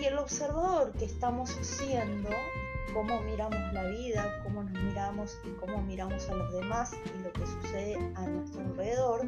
y 0.00 0.06
el 0.06 0.16
observador 0.16 0.92
que 0.92 1.04
estamos 1.04 1.50
siendo 1.60 2.30
cómo 2.94 3.20
miramos 3.20 3.74
la 3.74 3.84
vida, 3.88 4.40
cómo 4.42 4.62
nos 4.62 4.82
miramos 4.82 5.38
y 5.44 5.50
cómo 5.60 5.82
miramos 5.82 6.26
a 6.30 6.34
los 6.34 6.50
demás 6.50 6.94
y 7.14 7.22
lo 7.22 7.30
que 7.34 7.46
sucede 7.46 7.96
a 8.14 8.26
nuestro 8.26 8.62
alrededor, 8.62 9.26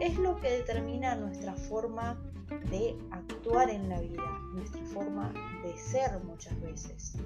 es 0.00 0.16
lo 0.16 0.36
que 0.36 0.50
determina 0.50 1.14
nuestra 1.14 1.52
forma 1.52 2.16
de 2.70 2.96
actuar 3.10 3.70
en 3.70 3.88
la 3.88 4.00
vida, 4.00 4.22
forma 4.96 5.32
de 5.62 5.76
ser 5.76 6.18
muchas 6.24 6.58
veces. 6.60 7.18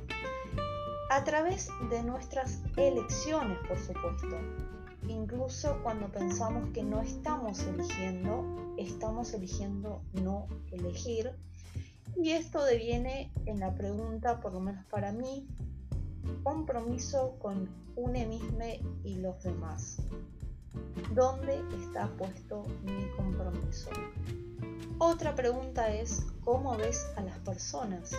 A 1.10 1.24
través 1.24 1.70
de 1.88 2.02
nuestras 2.02 2.62
elecciones, 2.76 3.58
por 3.68 3.78
supuesto. 3.78 4.36
Incluso 5.08 5.80
cuando 5.82 6.10
pensamos 6.10 6.68
que 6.72 6.82
no 6.82 7.00
estamos 7.00 7.60
eligiendo, 7.60 8.74
estamos 8.76 9.32
eligiendo 9.34 10.02
no 10.12 10.46
elegir. 10.72 11.32
Y 12.16 12.30
esto 12.30 12.64
deviene 12.64 13.32
en 13.46 13.60
la 13.60 13.74
pregunta, 13.74 14.40
por 14.40 14.52
lo 14.52 14.60
menos 14.60 14.84
para 14.86 15.12
mí, 15.12 15.48
compromiso 16.42 17.36
con 17.38 17.68
une 17.96 18.26
mismo 18.26 18.64
y 19.04 19.16
los 19.16 19.42
demás. 19.42 19.98
¿Dónde 21.14 21.62
está 21.82 22.08
puesto 22.16 22.64
mi 22.84 23.08
compromiso? 23.16 23.90
Otra 25.02 25.34
pregunta 25.34 25.88
es, 25.94 26.26
¿cómo 26.44 26.76
ves 26.76 27.10
a 27.16 27.22
las 27.22 27.38
personas? 27.38 28.10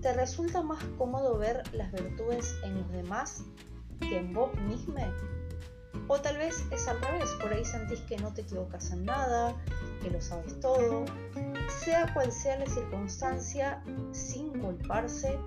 ¿Te 0.00 0.14
resulta 0.14 0.62
más 0.62 0.82
cómodo 0.96 1.36
ver 1.36 1.62
las 1.74 1.92
virtudes 1.92 2.54
en 2.64 2.78
los 2.78 2.90
demás 2.90 3.42
que 4.00 4.16
en 4.16 4.32
vos 4.32 4.54
mismo? 4.54 4.96
O 6.06 6.18
tal 6.18 6.38
vez 6.38 6.64
es 6.70 6.88
al 6.88 6.98
revés, 7.02 7.28
por 7.42 7.52
ahí 7.52 7.62
sentís 7.62 8.00
que 8.00 8.16
no 8.16 8.32
te 8.32 8.40
equivocas 8.40 8.90
en 8.90 9.04
nada, 9.04 9.54
que 10.00 10.08
lo 10.08 10.18
sabes 10.22 10.58
todo. 10.60 11.04
Sea 11.84 12.10
cual 12.14 12.32
sea 12.32 12.58
la 12.58 12.66
circunstancia, 12.66 13.84
sin 14.12 14.58
culparse, 14.60 15.38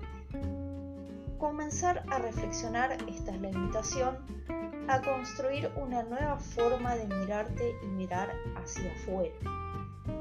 comenzar 1.40 2.04
a 2.08 2.20
reflexionar, 2.20 2.92
esta 3.08 3.34
es 3.34 3.40
la 3.40 3.48
invitación, 3.48 4.16
a 4.86 5.02
construir 5.02 5.72
una 5.74 6.04
nueva 6.04 6.38
forma 6.38 6.94
de 6.94 7.08
mirarte 7.08 7.74
y 7.82 7.86
mirar 7.88 8.30
hacia 8.54 8.92
afuera. 8.92 9.61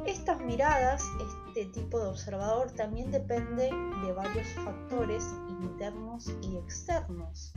Estas 0.05 0.41
miradas, 0.41 1.03
este 1.19 1.65
tipo 1.65 1.99
de 1.99 2.07
observador 2.07 2.71
también 2.71 3.11
depende 3.11 3.69
de 4.03 4.13
varios 4.13 4.47
factores 4.65 5.25
internos 5.61 6.33
y 6.41 6.57
externos. 6.57 7.53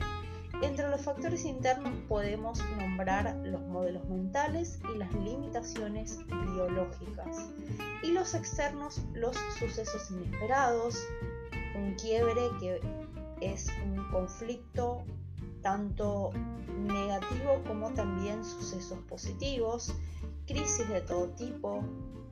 Entre 0.61 0.87
los 0.89 1.01
factores 1.01 1.43
internos 1.43 1.91
podemos 2.07 2.59
nombrar 2.77 3.35
los 3.43 3.61
modelos 3.61 4.07
mentales 4.07 4.79
y 4.93 4.97
las 4.97 5.11
limitaciones 5.13 6.19
biológicas. 6.27 7.49
Y 8.03 8.11
los 8.11 8.33
externos, 8.33 9.01
los 9.13 9.35
sucesos 9.59 10.11
inesperados, 10.11 10.95
un 11.75 11.95
quiebre 11.95 12.41
que 12.59 12.79
es 13.41 13.67
un 13.83 14.09
conflicto 14.11 15.03
tanto 15.61 16.29
negativo 16.77 17.61
como 17.67 17.91
también 17.91 18.45
sucesos 18.45 18.99
positivos, 19.09 19.93
crisis 20.45 20.87
de 20.87 21.01
todo 21.01 21.29
tipo, 21.29 21.83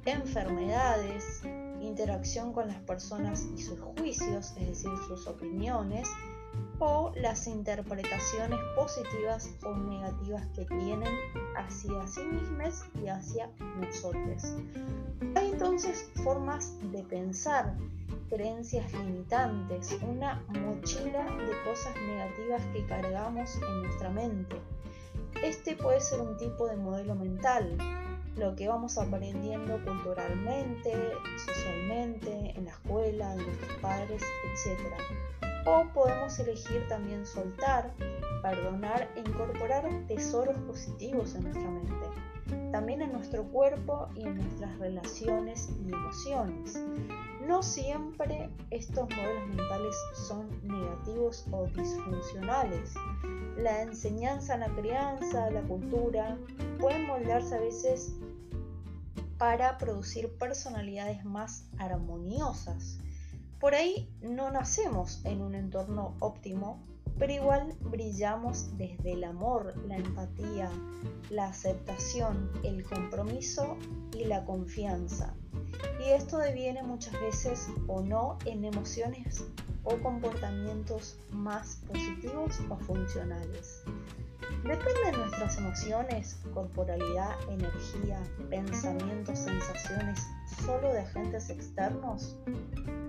enfermedades, 0.06 1.42
interacción 1.82 2.54
con 2.54 2.68
las 2.68 2.80
personas 2.82 3.48
y 3.56 3.62
sus 3.62 3.80
juicios, 3.80 4.54
es 4.58 4.68
decir, 4.68 4.92
sus 5.08 5.28
opiniones, 5.28 6.08
o 6.80 7.12
las 7.16 7.48
interpretaciones 7.48 8.60
positivas 8.76 9.50
o 9.64 9.76
negativas 9.76 10.46
que 10.56 10.66
tienen 10.66 11.14
hacia 11.56 12.08
sí 12.08 12.22
mismas 12.24 12.86
y 13.02 13.08
hacia 13.08 13.50
nosotros. 13.80 14.56
Hay 15.36 15.52
entonces 15.52 16.10
formas 16.24 16.76
de 16.92 17.04
pensar 17.04 17.76
creencias 18.30 18.92
limitantes, 18.94 19.98
una 20.02 20.44
mochila 20.50 21.24
de 21.26 21.54
cosas 21.64 21.96
negativas 22.08 22.62
que 22.74 22.86
cargamos 22.86 23.56
en 23.56 23.84
nuestra 23.84 24.10
mente. 24.10 24.56
Este 25.44 25.76
puede 25.76 26.02
ser 26.02 26.22
un 26.22 26.38
tipo 26.38 26.68
de 26.68 26.76
modelo 26.76 27.16
mental, 27.16 27.78
lo 28.36 28.56
que 28.56 28.68
vamos 28.68 28.98
aprendiendo 28.98 29.84
culturalmente, 29.86 30.94
socialmente, 31.46 32.54
en 32.56 32.66
la 32.66 32.72
escuela, 32.72 33.36
de 33.36 33.44
nuestros 33.44 33.78
padres, 33.80 34.22
etc. 34.22 34.80
O 35.66 35.86
podemos 35.94 36.38
elegir 36.40 36.88
también 36.90 37.26
soltar, 37.26 37.92
perdonar 38.42 39.10
e 39.16 39.20
incorporar 39.20 39.88
tesoros 40.08 40.58
positivos 40.60 41.36
en 41.36 41.44
nuestra 41.44 41.70
mente 41.70 42.24
también 42.74 43.04
en 43.04 43.14
nuestro 43.14 43.44
cuerpo 43.44 44.10
y 44.16 44.24
en 44.24 44.36
nuestras 44.36 44.78
relaciones 44.80 45.70
y 45.86 45.94
emociones. 45.94 46.82
No 47.48 47.62
siempre 47.62 48.50
estos 48.70 49.10
modelos 49.10 49.48
mentales 49.50 49.96
son 50.28 50.50
negativos 50.64 51.46
o 51.52 51.66
disfuncionales. 51.68 52.94
La 53.58 53.82
enseñanza, 53.82 54.56
la 54.58 54.74
crianza, 54.76 55.50
la 55.52 55.62
cultura 55.64 56.38
pueden 56.80 57.06
moldarse 57.06 57.56
a 57.56 57.60
veces 57.60 58.14
para 59.38 59.78
producir 59.78 60.38
personalidades 60.38 61.26
más 61.26 61.66
armoniosas. 61.78 63.00
Por 63.60 63.76
ahí 63.76 64.10
no 64.22 64.50
nacemos 64.52 65.24
en 65.26 65.42
un 65.42 65.56
entorno 65.56 66.16
óptimo 66.20 66.82
pero 67.18 67.32
igual 67.32 67.76
brillamos 67.82 68.78
desde 68.78 69.14
el 69.14 69.24
amor, 69.24 69.74
la 69.88 69.98
empatía, 69.98 70.70
la 71.30 71.48
aceptación, 71.48 72.52
el 72.64 72.84
compromiso 72.84 73.78
y 74.18 74.26
la 74.26 74.44
confianza. 74.46 75.36
Y 76.06 76.12
esto 76.12 76.38
deviene 76.38 76.84
muchas 76.84 77.14
veces 77.22 77.68
o 77.88 78.02
no 78.02 78.38
en 78.46 78.66
emociones 78.66 79.46
o 79.84 79.98
comportamientos 79.98 81.18
más 81.32 81.82
positivos 81.88 82.60
o 82.70 82.78
funcionales. 82.78 83.84
Depende 84.64 85.12
de 85.12 85.18
nuestras 85.18 85.58
emociones, 85.58 86.40
corporalidad, 86.54 87.36
energía, 87.50 88.18
pensamientos, 88.50 89.40
sensaciones, 89.40 90.26
solo 90.66 90.94
de 90.94 91.02
agentes 91.02 91.50
externos. 91.50 92.38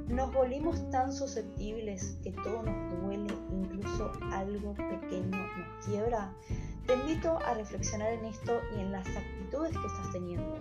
Nos 0.09 0.35
volvimos 0.35 0.91
tan 0.91 1.13
susceptibles 1.13 2.19
que 2.25 2.33
todo 2.33 2.65
nos 2.65 3.01
duele, 3.01 3.33
incluso 3.53 4.11
algo 4.33 4.75
pequeño 4.75 5.31
nos 5.31 5.87
quiebra. 5.87 6.33
Te 6.89 6.95
invito 6.95 7.39
a 7.39 7.55
reflexionar 7.55 8.13
en 8.15 8.25
esto 8.25 8.61
y 8.77 8.81
en 8.81 8.91
las 8.91 9.07
actitudes 9.07 9.79
que 9.79 9.87
estás 9.87 10.11
teniendo, 10.13 10.59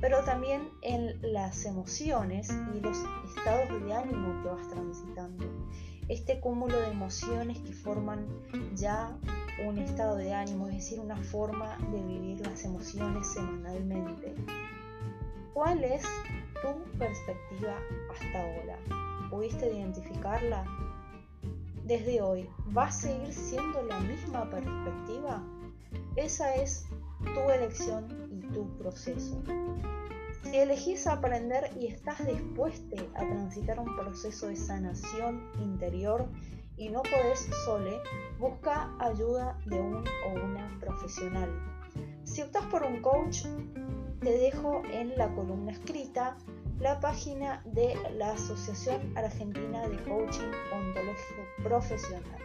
pero 0.00 0.24
también 0.24 0.70
en 0.80 1.20
las 1.20 1.66
emociones 1.66 2.48
y 2.74 2.80
los 2.80 2.96
estados 3.36 3.84
de 3.84 3.92
ánimo 3.92 4.42
que 4.42 4.48
vas 4.48 4.68
transitando. 4.70 5.44
Este 6.08 6.38
cúmulo 6.38 6.78
de 6.78 6.92
emociones 6.92 7.58
que 7.58 7.72
forman 7.72 8.26
ya 8.76 9.18
un 9.66 9.78
estado 9.78 10.16
de 10.16 10.32
ánimo, 10.32 10.68
es 10.68 10.74
decir, 10.74 11.00
una 11.00 11.16
forma 11.16 11.76
de 11.90 12.00
vivir 12.00 12.46
las 12.46 12.64
emociones 12.64 13.26
semanalmente. 13.26 14.34
¿Cuál 15.52 15.82
es 15.82 16.02
tu 16.62 16.98
perspectiva 16.98 17.74
hasta 18.12 18.38
ahora? 18.38 18.78
¿Pudiste 19.30 19.74
identificarla? 19.74 20.64
Desde 21.84 22.22
hoy, 22.22 22.48
¿va 22.76 22.84
a 22.84 22.92
seguir 22.92 23.32
siendo 23.32 23.82
la 23.82 23.98
misma 23.98 24.48
perspectiva? 24.48 25.42
Esa 26.14 26.54
es 26.54 26.86
tu 27.24 27.50
elección 27.50 28.06
y 28.30 28.46
tu 28.52 28.68
proceso. 28.78 29.42
Si 30.50 30.58
elegís 30.58 31.08
aprender 31.08 31.70
y 31.76 31.88
estás 31.88 32.24
dispuesto 32.24 32.96
a 33.14 33.20
transitar 33.26 33.80
un 33.80 33.96
proceso 33.96 34.46
de 34.46 34.54
sanación 34.54 35.50
interior 35.58 36.24
y 36.76 36.88
no 36.88 37.02
podés 37.02 37.48
sole, 37.64 38.00
busca 38.38 38.94
ayuda 39.00 39.58
de 39.66 39.80
un 39.80 40.04
o 40.24 40.44
una 40.44 40.78
profesional. 40.78 41.50
Si 42.22 42.42
optas 42.42 42.64
por 42.66 42.84
un 42.84 43.02
coach, 43.02 43.42
te 44.20 44.38
dejo 44.38 44.82
en 44.92 45.18
la 45.18 45.34
columna 45.34 45.72
escrita 45.72 46.36
la 46.78 47.00
página 47.00 47.60
de 47.64 47.96
la 48.14 48.30
Asociación 48.30 49.00
Argentina 49.16 49.88
de 49.88 50.00
Coaching 50.04 50.52
Ontológico 50.72 51.42
Profesional. 51.64 52.40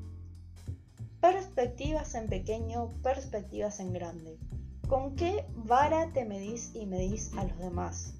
Perspectivas 1.21 2.15
en 2.15 2.27
pequeño, 2.27 2.89
perspectivas 3.01 3.79
en 3.79 3.93
grande. 3.93 4.37
¿Con 4.87 5.15
qué 5.15 5.45
vara 5.55 6.11
te 6.13 6.25
medís 6.25 6.73
y 6.75 6.85
medís 6.85 7.33
a 7.37 7.43
los 7.43 7.57
demás? 7.57 8.13